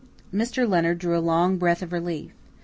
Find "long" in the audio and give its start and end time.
1.21-1.57